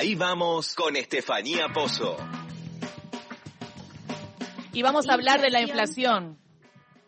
Ahí 0.00 0.14
vamos 0.14 0.74
con 0.74 0.96
Estefanía 0.96 1.68
Pozo. 1.74 2.16
Y 4.72 4.80
vamos 4.80 5.06
a 5.10 5.12
hablar 5.12 5.42
de 5.42 5.50
la 5.50 5.60
inflación. 5.60 6.38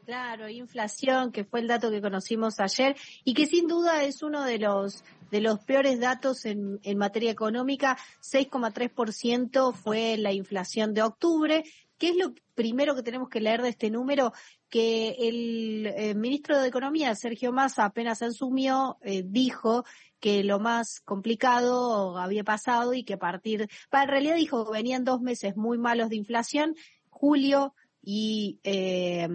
Claro, 0.04 0.50
inflación, 0.50 1.33
que 1.33 1.44
fue 1.44 1.60
el 1.60 1.68
dato 1.68 1.91
que 1.91 2.02
conocimos 2.02 2.60
ayer 2.60 2.94
y 3.25 3.33
que 3.33 3.47
sin 3.47 3.67
duda 3.67 4.05
es 4.05 4.23
uno 4.23 4.44
de 4.44 4.58
los 4.58 5.05
de 5.31 5.41
los 5.41 5.60
peores 5.60 6.00
datos 6.00 6.44
en, 6.44 6.81
en 6.83 6.99
materia 6.99 7.31
económica. 7.31 7.97
6,3% 8.20 9.73
fue 9.73 10.19
la 10.19 10.33
inflación 10.33 10.93
de 10.93 11.01
octubre. 11.01 11.65
¿Qué 11.97 12.11
es 12.11 12.17
lo 12.19 12.35
primero 12.55 12.95
que 12.95 13.03
tenemos 13.03 13.31
que 13.31 13.41
leer 13.41 13.63
de 13.63 13.71
este 13.71 13.89
número? 13.89 14.35
Que 14.73 15.11
el 15.18 15.86
eh, 15.86 16.14
ministro 16.14 16.59
de 16.59 16.66
Economía, 16.66 17.14
Sergio 17.14 17.52
Massa, 17.52 17.84
apenas 17.84 18.22
asumió, 18.22 18.96
eh, 19.02 19.22
dijo 19.22 19.84
que 20.18 20.43
lo 20.45 20.61
más 20.61 21.00
complicado 21.00 22.16
había 22.16 22.43
pasado 22.43 22.95
y 22.95 23.04
que 23.04 23.12
a 23.12 23.18
partir, 23.18 23.68
en 23.93 24.08
realidad 24.08 24.36
dijo 24.36 24.64
que 24.64 24.72
venían 24.72 25.04
dos 25.04 25.21
meses 25.21 25.58
muy 25.58 25.77
malos 25.77 26.08
de 26.08 26.16
inflación, 26.16 26.75
julio, 27.11 27.75
y, 28.04 28.61
eh, 28.64 29.29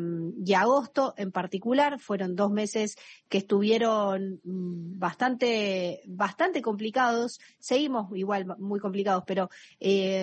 y 0.43 0.53
agosto 0.53 1.13
en 1.17 1.31
particular 1.31 1.99
fueron 1.99 2.35
dos 2.35 2.51
meses 2.51 2.97
que 3.29 3.37
estuvieron 3.37 4.41
mm, 4.43 4.99
bastante 4.99 6.01
bastante 6.05 6.61
complicados 6.61 7.39
seguimos 7.59 8.09
igual 8.17 8.45
muy 8.59 8.81
complicados 8.81 9.23
pero 9.25 9.49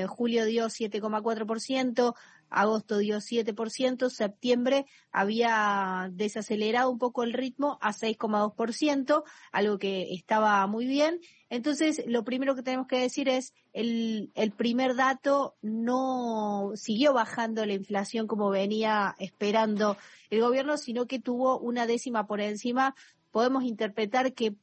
julio 0.08 0.44
dio 0.44 0.66
7,4% 0.66 2.14
agosto 2.50 2.98
dio 2.98 3.18
7%, 3.18 4.08
septiembre 4.10 4.86
había 5.12 6.08
desacelerado 6.12 6.90
un 6.90 6.98
poco 6.98 7.22
el 7.22 7.32
ritmo 7.32 7.78
a 7.80 7.92
6,2%, 7.92 9.24
algo 9.52 9.78
que 9.78 10.14
estaba 10.14 10.66
muy 10.66 10.86
bien. 10.86 11.20
Entonces, 11.50 12.02
lo 12.06 12.24
primero 12.24 12.54
que 12.54 12.62
tenemos 12.62 12.86
que 12.86 12.98
decir 12.98 13.28
es, 13.28 13.52
el, 13.72 14.30
el 14.34 14.52
primer 14.52 14.96
dato 14.96 15.56
no 15.62 16.72
siguió 16.74 17.12
bajando 17.12 17.66
la 17.66 17.74
inflación 17.74 18.26
como 18.26 18.50
venía 18.50 19.14
esperando 19.18 19.96
el 20.30 20.40
gobierno, 20.40 20.76
sino 20.76 21.06
que 21.06 21.18
tuvo 21.18 21.58
una 21.58 21.86
décima 21.86 22.26
por 22.26 22.40
encima. 22.40 22.94
Podemos 23.30 23.64
interpretar 23.64 24.32
que 24.34 24.54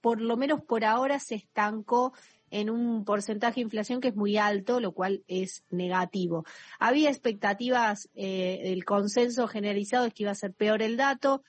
por 0.00 0.20
lo 0.20 0.36
menos 0.36 0.62
por 0.62 0.84
ahora 0.84 1.18
se 1.20 1.36
estancó 1.36 2.12
en 2.52 2.68
un 2.68 3.04
porcentaje 3.04 3.56
de 3.56 3.62
inflación 3.62 4.00
que 4.00 4.08
es 4.08 4.14
muy 4.14 4.36
alto, 4.36 4.78
lo 4.78 4.92
cual 4.92 5.24
es 5.26 5.64
negativo. 5.70 6.44
Había 6.78 7.08
expectativas, 7.08 8.10
eh, 8.14 8.60
el 8.64 8.84
consenso 8.84 9.48
generalizado 9.48 10.04
es 10.04 10.12
que 10.12 10.24
iba 10.24 10.32
a 10.32 10.36
ser 10.36 10.52
peor 10.52 10.82
el 10.82 10.98
dato. 10.98 11.42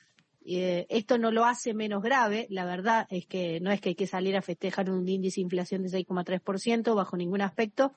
Eh, 0.46 0.86
esto 0.90 1.18
no 1.18 1.30
lo 1.30 1.44
hace 1.46 1.74
menos 1.74 2.02
grave, 2.02 2.48
la 2.50 2.66
verdad 2.66 3.06
es 3.10 3.26
que 3.26 3.60
no 3.60 3.72
es 3.72 3.82
que 3.82 3.90
hay 3.90 3.96
que 3.96 4.08
salir 4.08 4.36
a 4.38 4.42
festejar 4.42 4.90
un 4.90 5.08
índice 5.08 5.36
de 5.36 5.44
inflación 5.44 5.84
de 5.84 5.90
6,3% 5.90 6.96
bajo 6.96 7.18
ningún 7.18 7.42
aspecto, 7.42 7.94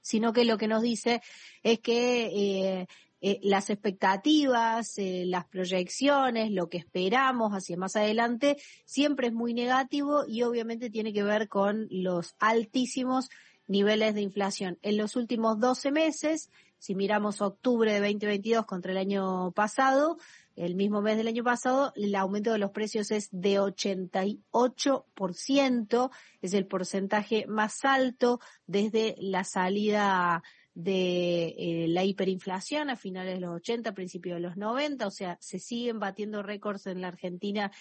sino 0.00 0.32
que 0.32 0.44
lo 0.44 0.58
que 0.58 0.68
nos 0.68 0.82
dice 0.82 1.22
es 1.62 1.78
que 1.78 2.26
eh, 2.26 2.86
eh, 3.26 3.40
las 3.42 3.70
expectativas, 3.70 4.98
eh, 4.98 5.24
las 5.24 5.46
proyecciones, 5.46 6.50
lo 6.50 6.68
que 6.68 6.76
esperamos 6.76 7.52
hacia 7.52 7.78
más 7.78 7.96
adelante, 7.96 8.58
siempre 8.84 9.28
es 9.28 9.32
muy 9.32 9.54
negativo 9.54 10.26
y 10.28 10.42
obviamente 10.42 10.90
tiene 10.90 11.14
que 11.14 11.22
ver 11.22 11.48
con 11.48 11.86
los 11.88 12.34
altísimos 12.38 13.30
niveles 13.66 14.14
de 14.14 14.20
inflación. 14.20 14.78
En 14.82 14.98
los 14.98 15.16
últimos 15.16 15.58
12 15.58 15.90
meses, 15.90 16.50
si 16.76 16.94
miramos 16.94 17.40
octubre 17.40 17.94
de 17.94 18.00
2022 18.00 18.66
contra 18.66 18.92
el 18.92 18.98
año 18.98 19.52
pasado, 19.52 20.18
el 20.54 20.74
mismo 20.74 21.00
mes 21.00 21.16
del 21.16 21.28
año 21.28 21.44
pasado, 21.44 21.94
el 21.96 22.14
aumento 22.16 22.52
de 22.52 22.58
los 22.58 22.72
precios 22.72 23.10
es 23.10 23.30
de 23.32 23.58
88%, 23.58 26.10
es 26.42 26.52
el 26.52 26.66
porcentaje 26.66 27.46
más 27.46 27.86
alto 27.86 28.40
desde 28.66 29.14
la 29.18 29.44
salida 29.44 30.42
de 30.74 31.54
eh, 31.56 31.86
la 31.88 32.04
hiperinflación 32.04 32.90
a 32.90 32.96
finales 32.96 33.34
de 33.34 33.40
los 33.40 33.56
80, 33.56 33.94
principios 33.94 34.36
de 34.36 34.40
los 34.40 34.56
90, 34.56 35.06
o 35.06 35.10
sea, 35.10 35.38
se 35.40 35.58
siguen 35.58 36.00
batiendo 36.00 36.42
récords 36.42 36.86
en 36.86 37.00
la 37.00 37.08
Argentina 37.08 37.72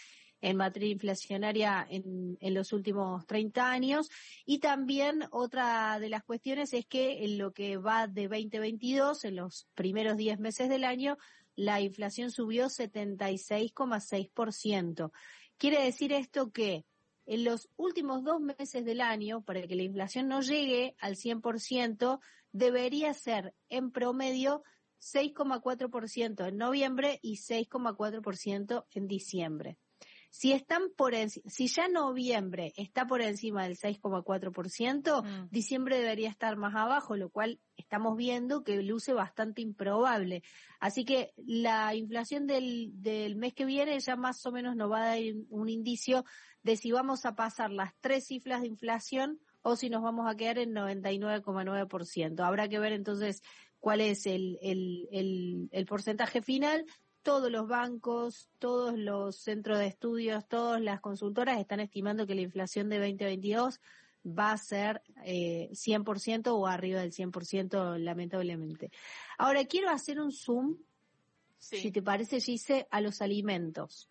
en 0.41 0.57
materia 0.57 0.89
inflacionaria 0.89 1.87
en, 1.89 2.37
en, 2.41 2.53
los 2.53 2.73
últimos 2.73 3.25
30 3.25 3.71
años. 3.71 4.09
Y 4.45 4.59
también 4.59 5.23
otra 5.31 5.97
de 5.99 6.09
las 6.09 6.23
cuestiones 6.23 6.73
es 6.73 6.85
que 6.85 7.23
en 7.23 7.37
lo 7.37 7.53
que 7.53 7.77
va 7.77 8.07
de 8.07 8.27
2022, 8.27 9.23
en 9.23 9.37
los 9.37 9.69
primeros 9.73 10.17
10 10.17 10.39
meses 10.39 10.67
del 10.67 10.83
año, 10.83 11.17
la 11.55 11.79
inflación 11.81 12.29
subió 12.29 12.65
76,6%. 12.65 15.11
Quiere 15.57 15.81
decir 15.81 16.11
esto 16.11 16.51
que 16.51 16.85
en 17.25 17.45
los 17.45 17.69
últimos 17.77 18.23
dos 18.23 18.41
meses 18.41 18.83
del 18.83 18.99
año, 19.01 19.43
para 19.43 19.65
que 19.65 19.75
la 19.75 19.83
inflación 19.83 20.27
no 20.27 20.41
llegue 20.41 20.95
al 20.99 21.15
100%, 21.15 22.19
debería 22.53 23.13
ser 23.13 23.53
en 23.67 23.91
promedio 23.91 24.63
6,4% 25.01 26.47
en 26.47 26.57
noviembre 26.57 27.19
y 27.21 27.35
6,4% 27.35 28.85
en 28.91 29.07
diciembre. 29.07 29.77
Si 30.29 30.51
están 30.51 30.89
por 30.97 31.13
si 31.13 31.67
ya 31.67 31.87
noviembre 31.87 32.73
está 32.75 33.05
por 33.05 33.21
encima 33.21 33.65
del 33.65 33.77
6,4%, 33.77 35.23
mm. 35.23 35.49
diciembre 35.51 35.99
debería 35.99 36.29
estar 36.29 36.55
más 36.55 36.73
abajo, 36.73 37.15
lo 37.15 37.29
cual 37.29 37.59
estamos 37.77 38.17
viendo 38.17 38.63
que 38.63 38.81
luce 38.81 39.13
bastante 39.13 39.61
improbable. 39.61 40.41
Así 40.79 41.05
que 41.05 41.33
la 41.37 41.93
inflación 41.93 42.47
del, 42.47 42.89
del 42.95 43.35
mes 43.35 43.53
que 43.53 43.65
viene 43.65 43.99
ya 43.99 44.15
más 44.15 44.43
o 44.47 44.51
menos 44.51 44.75
nos 44.75 44.91
va 44.91 45.03
a 45.03 45.07
dar 45.09 45.19
un 45.49 45.69
indicio 45.69 46.25
de 46.63 46.77
si 46.77 46.91
vamos 46.91 47.25
a 47.25 47.35
pasar 47.35 47.69
las 47.69 47.93
tres 48.01 48.25
cifras 48.25 48.61
de 48.61 48.69
inflación 48.69 49.39
o 49.63 49.75
si 49.75 49.89
nos 49.89 50.03
vamos 50.03 50.29
a 50.29 50.35
quedar 50.35 50.59
en 50.59 50.73
99,9%. 50.73 52.39
Habrá 52.45 52.69
que 52.69 52.79
ver 52.79 52.93
entonces 52.93 53.41
cuál 53.79 54.01
es 54.01 54.27
el, 54.27 54.59
el, 54.61 55.07
el, 55.11 55.69
el 55.71 55.85
porcentaje 55.85 56.41
final 56.41 56.85
todos 57.23 57.49
los 57.49 57.67
bancos, 57.67 58.49
todos 58.59 58.97
los 58.97 59.37
centros 59.37 59.79
de 59.79 59.87
estudios, 59.87 60.45
todas 60.47 60.81
las 60.81 60.99
consultoras 60.99 61.59
están 61.59 61.79
estimando 61.79 62.27
que 62.27 62.35
la 62.35 62.41
inflación 62.41 62.89
de 62.89 62.99
2022 62.99 63.79
va 64.25 64.51
a 64.51 64.57
ser 64.57 65.01
eh, 65.25 65.69
100% 65.71 66.47
o 66.47 66.67
arriba 66.67 66.99
del 66.99 67.11
100% 67.11 67.97
lamentablemente. 67.97 68.91
Ahora 69.37 69.65
quiero 69.65 69.89
hacer 69.89 70.19
un 70.19 70.31
zoom, 70.31 70.77
si 71.57 71.91
te 71.91 72.01
parece, 72.01 72.41
Gise, 72.41 72.87
a 72.91 72.99
los 72.99 73.21
alimentos. 73.21 74.09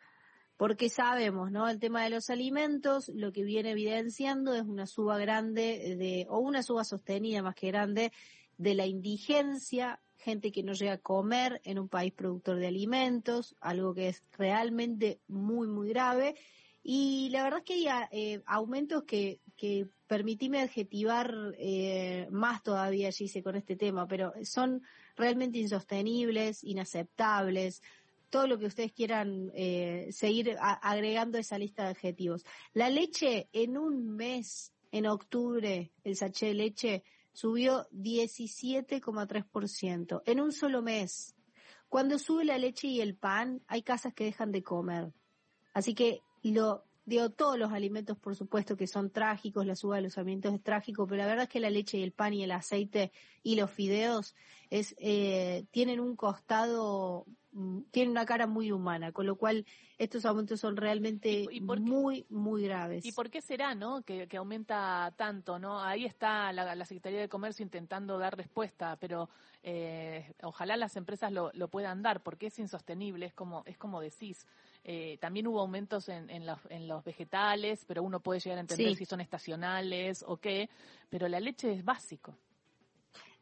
Porque 0.57 0.89
sabemos, 0.89 1.51
¿no? 1.51 1.69
El 1.69 1.79
tema 1.79 2.05
de 2.05 2.11
los 2.11 2.31
alimentos, 2.31 3.09
lo 3.09 3.33
que 3.33 3.43
viene 3.43 3.71
evidenciando 3.71 4.55
es 4.55 4.63
una 4.63 4.87
suba 4.87 5.19
grande 5.19 5.97
de, 5.99 6.27
o 6.29 6.39
una 6.39 6.63
suba 6.63 6.85
sostenida 6.85 7.43
más 7.43 7.55
que 7.55 7.69
grande 7.69 8.13
de 8.59 8.75
la 8.75 8.87
indigencia 8.87 10.01
gente 10.23 10.53
que 10.53 10.63
no 10.63 10.73
llega 10.73 10.95
a 10.95 10.99
comer 10.99 11.61
en 11.65 11.79
un 11.79 11.89
país 11.89 12.13
productor 12.13 12.57
de 12.57 12.69
alimentos, 12.69 13.57
algo 13.61 13.93
que 13.93 14.09
es 14.09 14.23
realmente 14.39 15.21
muy, 15.27 15.67
muy 15.67 15.89
grave. 15.89 16.37
Y 16.83 17.29
la 17.31 17.45
verdad 17.45 17.61
es 17.61 17.65
que 17.65 17.89
hay 17.89 18.09
eh, 18.13 18.43
aumentos 18.47 19.05
que, 19.05 19.41
que 19.57 19.89
permitíme 20.07 20.61
adjetivar 20.61 21.55
eh, 21.59 22.29
más 22.31 22.63
todavía, 22.63 23.13
Gise, 23.13 23.43
con 23.43 23.57
este 23.57 23.77
tema, 23.77 24.07
pero 24.07 24.33
son 24.45 24.83
realmente 25.17 25.59
insostenibles, 25.59 26.65
inaceptables, 26.65 27.83
todo 28.33 28.47
lo 28.47 28.59
que 28.59 28.65
ustedes 28.65 28.93
quieran 28.93 29.53
eh, 29.55 30.09
seguir 30.11 30.57
agregando 30.59 31.37
a 31.37 31.43
esa 31.43 31.59
lista 31.59 31.83
de 31.85 31.91
adjetivos. 31.91 32.47
La 32.73 32.89
leche 32.89 33.51
en 33.53 33.77
un 33.77 34.17
mes, 34.17 34.73
en 34.91 35.07
octubre, 35.07 35.93
el 36.03 36.17
sachet 36.17 36.49
de 36.49 36.55
leche 36.55 37.05
subió 37.35 37.87
17,3% 37.91 40.23
en 40.25 40.41
un 40.41 40.51
solo 40.51 40.81
mes. 40.81 41.37
Cuando 41.91 42.19
sube 42.19 42.47
la 42.47 42.57
leche 42.57 42.89
y 42.89 43.03
el 43.03 43.17
pan, 43.17 43.61
hay 43.67 43.83
casas 43.83 44.15
que 44.15 44.25
dejan 44.25 44.51
de 44.51 44.63
comer. 44.63 45.13
Así 45.75 45.93
que 45.93 46.23
lo 46.43 46.87
digo, 47.05 47.29
todos 47.29 47.59
los 47.59 47.71
alimentos, 47.71 48.17
por 48.17 48.35
supuesto, 48.35 48.79
que 48.79 48.87
son 48.87 49.11
trágicos, 49.11 49.67
la 49.67 49.77
suba 49.77 49.97
de 49.97 50.03
los 50.03 50.17
alimentos 50.17 50.55
es 50.55 50.63
trágico, 50.63 51.07
pero 51.07 51.19
la 51.19 51.27
verdad 51.27 51.43
es 51.43 51.51
que 51.51 51.61
la 51.61 51.69
leche 51.69 51.99
y 51.99 52.03
el 52.03 52.13
pan 52.13 52.33
y 52.33 52.45
el 52.45 52.53
aceite 52.53 53.13
y 53.43 53.57
los 53.57 53.71
fideos 53.71 54.35
es, 54.71 54.95
eh, 54.97 55.67
tienen 55.71 56.01
un 56.01 56.17
costado 56.17 57.27
tiene 57.91 58.11
una 58.11 58.25
cara 58.25 58.47
muy 58.47 58.73
humana, 58.73 59.13
con 59.13 59.27
lo 59.27 59.37
cual 59.37 59.67
estos 59.99 60.25
aumentos 60.25 60.59
son 60.59 60.77
realmente 60.77 61.47
muy, 61.61 62.25
muy 62.31 62.63
graves. 62.65 63.05
¿Y 63.05 63.13
por 63.13 63.31
qué 63.31 63.43
será, 63.43 63.75
no? 63.75 64.03
Que, 64.03 64.27
aumenta 64.37 65.13
tanto, 65.17 65.59
¿no? 65.59 65.81
Ahí 65.81 66.07
está 66.07 66.53
la, 66.53 66.85
Secretaría 66.85 67.21
de 67.21 67.29
Comercio 67.29 67.63
intentando 67.63 68.19
dar 68.19 68.37
respuesta, 68.37 68.97
pero 68.97 69.29
eh, 69.63 70.33
ojalá 70.43 70.77
las 70.77 70.97
empresas 70.97 71.31
lo, 71.31 71.51
lo, 71.53 71.69
puedan 71.69 72.03
dar, 72.03 72.23
porque 72.23 72.47
es 72.47 72.59
insostenible, 72.59 73.27
es 73.27 73.35
como, 73.35 73.63
es 73.67 73.77
como 73.77 74.01
decís. 74.01 74.47
Eh, 74.85 75.19
también 75.21 75.47
hubo 75.47 75.61
aumentos 75.61 76.09
en, 76.09 76.31
en, 76.31 76.47
los, 76.47 76.59
en, 76.71 76.89
los, 76.89 77.05
vegetales, 77.05 77.85
pero 77.87 78.03
uno 78.03 78.21
puede 78.21 78.41
llegar 78.41 78.59
a 78.59 78.63
entender 78.63 78.97
si 78.97 79.05
son 79.05 79.21
estacionales 79.21 80.25
o 80.27 80.39
qué, 80.39 80.71
pero 81.11 81.29
la 81.29 81.39
leche 81.39 81.73
es 81.73 81.85
básico. 81.85 82.37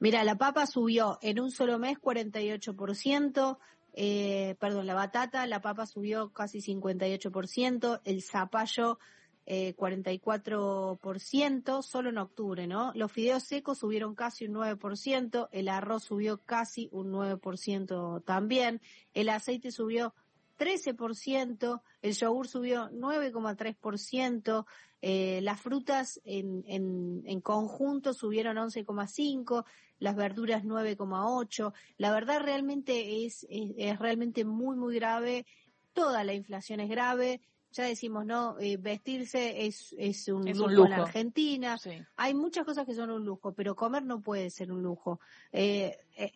Mira, 0.01 0.25
la 0.25 0.35
papa 0.37 0.67
subió 0.67 1.19
en 1.23 1.41
un 1.41 1.51
solo 1.51 1.79
mes 1.79 1.99
48%, 1.99 3.59
eh, 3.93 4.57
perdón, 4.61 4.87
la 4.87 4.95
batata, 4.95 5.47
la 5.47 5.61
papa 5.61 5.87
subió 5.87 6.33
casi 6.33 6.61
58%, 6.61 8.01
el 8.05 8.23
zapallo 8.23 8.99
eh, 9.47 9.75
44%, 9.77 11.83
solo 11.83 12.11
en 12.11 12.19
octubre, 12.19 12.67
¿no? 12.67 12.93
Los 12.95 13.11
fideos 13.11 13.43
secos 13.43 13.79
subieron 13.79 14.15
casi 14.15 14.47
un 14.47 14.55
9%, 14.55 15.49
el 15.51 15.69
arroz 15.69 16.05
subió 16.05 16.39
casi 16.39 16.89
un 16.93 17.11
9% 17.11 18.25
también, 18.25 18.81
el 19.13 19.29
aceite 19.29 19.73
subió 19.73 20.15
13%, 20.61 21.83
el 22.03 22.13
yogur 22.15 22.47
subió 22.47 22.91
9,3%, 22.91 24.67
eh, 25.03 25.41
las 25.43 25.61
frutas 25.61 26.21
en, 26.25 26.63
en, 26.67 27.23
en 27.25 27.41
conjunto 27.41 28.13
subieron 28.13 28.57
11,5%, 28.59 29.65
las 29.99 30.17
verduras 30.17 30.63
9,8%. 30.65 31.73
La 31.97 32.13
verdad 32.13 32.41
realmente 32.43 33.25
es, 33.25 33.47
es, 33.49 33.71
es, 33.77 33.99
realmente 33.99 34.45
muy, 34.45 34.77
muy 34.77 34.95
grave. 34.95 35.47
Toda 35.93 36.23
la 36.25 36.35
inflación 36.35 36.81
es 36.81 36.89
grave. 36.91 37.41
Ya 37.73 37.85
decimos, 37.85 38.27
¿no? 38.27 38.59
Eh, 38.59 38.77
vestirse 38.79 39.65
es, 39.67 39.95
es, 39.97 40.27
un, 40.29 40.47
Es 40.49 40.57
lujo 40.57 40.69
un 40.69 40.75
lujo. 40.75 40.87
en 40.89 40.93
Argentina. 40.95 41.79
Sí. 41.79 41.91
Hay 42.17 42.35
muchas 42.35 42.65
cosas 42.67 42.85
que 42.85 42.95
son 42.95 43.11
un 43.11 43.25
lujo, 43.25 43.53
pero 43.55 43.77
comer 43.77 44.03
no 44.05 44.21
puede 44.21 44.51
ser 44.51 44.73
un 44.73 44.83
lujo. 44.83 45.21
Eh, 45.53 45.97
eh, 46.17 46.33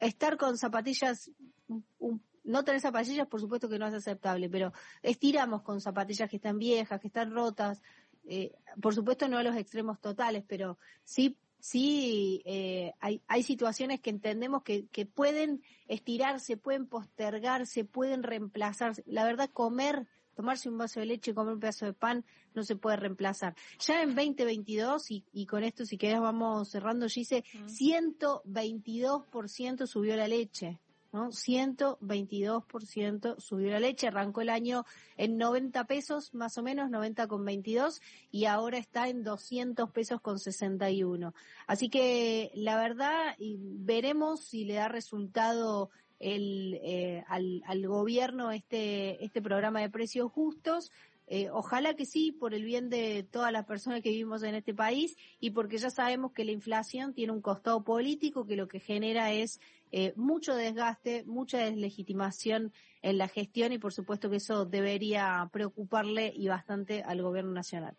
estar 0.00 0.36
con 0.36 0.58
zapatillas, 0.58 1.30
un- 1.68 1.86
un- 1.98 2.22
no 2.44 2.64
tener 2.64 2.80
zapatillas, 2.80 3.26
por 3.26 3.40
supuesto 3.40 3.68
que 3.68 3.78
no 3.78 3.86
es 3.86 3.94
aceptable, 3.94 4.48
pero 4.50 4.72
estiramos 5.02 5.62
con 5.62 5.80
zapatillas 5.80 6.28
que 6.30 6.36
están 6.36 6.58
viejas, 6.58 7.00
que 7.00 7.08
están 7.08 7.32
rotas. 7.32 7.82
eh, 8.26 8.52
por 8.80 8.94
supuesto 8.94 9.28
no 9.28 9.36
a 9.38 9.42
los 9.42 9.56
extremos 9.56 10.00
totales, 10.00 10.44
pero 10.46 10.78
sí, 11.04 11.36
sí 11.58 12.42
eh, 12.46 12.92
hay, 13.00 13.20
hay 13.26 13.42
situaciones 13.42 14.00
que 14.00 14.10
entendemos 14.10 14.62
que, 14.62 14.86
que 14.88 15.04
pueden 15.06 15.62
estirarse, 15.88 16.56
pueden 16.56 16.86
postergarse, 16.86 17.84
pueden 17.84 18.22
reemplazarse. 18.22 19.02
La 19.06 19.24
verdad, 19.24 19.50
comer, 19.52 20.06
tomarse 20.34 20.68
un 20.68 20.78
vaso 20.78 21.00
de 21.00 21.06
leche 21.06 21.30
y 21.30 21.34
comer 21.34 21.54
un 21.54 21.60
pedazo 21.60 21.86
de 21.86 21.92
pan 21.92 22.24
no 22.54 22.62
se 22.64 22.76
puede 22.76 22.96
reemplazar. 22.96 23.54
Ya 23.78 24.02
en 24.02 24.14
2022, 24.14 25.10
y, 25.10 25.24
y 25.32 25.46
con 25.46 25.62
esto 25.64 25.84
si 25.86 25.96
querés 25.98 26.20
vamos 26.20 26.68
cerrando, 26.70 27.08
Gise, 27.08 27.44
Mm. 27.54 27.66
122% 27.68 29.86
subió 29.86 30.16
la 30.16 30.28
leche. 30.28 30.80
¿No? 31.14 31.30
122% 31.30 33.38
subió 33.38 33.70
la 33.70 33.78
leche, 33.78 34.08
arrancó 34.08 34.40
el 34.40 34.48
año 34.48 34.84
en 35.16 35.38
90 35.38 35.84
pesos, 35.84 36.34
más 36.34 36.58
o 36.58 36.64
menos, 36.64 36.90
90 36.90 37.28
con 37.28 37.44
22, 37.44 38.02
y 38.32 38.46
ahora 38.46 38.78
está 38.78 39.08
en 39.08 39.22
200 39.22 39.92
pesos 39.92 40.20
con 40.20 40.40
61. 40.40 41.32
Así 41.68 41.88
que 41.88 42.50
la 42.54 42.76
verdad, 42.76 43.36
veremos 43.38 44.40
si 44.40 44.64
le 44.64 44.74
da 44.74 44.88
resultado 44.88 45.90
el, 46.18 46.80
eh, 46.82 47.22
al, 47.28 47.62
al 47.66 47.86
gobierno 47.86 48.50
este, 48.50 49.24
este 49.24 49.40
programa 49.40 49.80
de 49.80 49.90
precios 49.90 50.32
justos. 50.32 50.90
Eh, 51.26 51.48
ojalá 51.50 51.94
que 51.94 52.04
sí, 52.04 52.32
por 52.32 52.52
el 52.52 52.64
bien 52.64 52.90
de 52.90 53.22
todas 53.22 53.50
las 53.50 53.64
personas 53.64 54.02
que 54.02 54.10
vivimos 54.10 54.42
en 54.42 54.54
este 54.54 54.74
país 54.74 55.16
y 55.40 55.52
porque 55.52 55.78
ya 55.78 55.88
sabemos 55.88 56.32
que 56.32 56.44
la 56.44 56.52
inflación 56.52 57.14
tiene 57.14 57.32
un 57.32 57.40
costado 57.40 57.82
político 57.82 58.46
que 58.46 58.56
lo 58.56 58.68
que 58.68 58.78
genera 58.78 59.32
es 59.32 59.58
eh, 59.96 60.12
mucho 60.16 60.56
desgaste, 60.56 61.22
mucha 61.24 61.58
deslegitimación 61.58 62.72
en 63.00 63.16
la 63.16 63.28
gestión 63.28 63.72
y 63.72 63.78
por 63.78 63.92
supuesto 63.92 64.28
que 64.28 64.38
eso 64.38 64.64
debería 64.64 65.48
preocuparle 65.52 66.32
y 66.34 66.48
bastante 66.48 67.04
al 67.04 67.22
gobierno 67.22 67.52
nacional. 67.52 67.94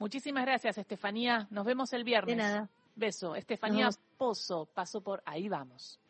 Muchísimas 0.00 0.44
gracias, 0.44 0.78
Estefanía. 0.78 1.46
Nos 1.52 1.64
vemos 1.64 1.92
el 1.92 2.02
viernes. 2.02 2.36
De 2.36 2.42
nada. 2.42 2.70
Beso. 2.96 3.36
Estefanía 3.36 3.88
Pozo 4.16 4.66
pasó 4.74 5.00
por 5.00 5.22
Ahí 5.24 5.48
Vamos. 5.48 6.00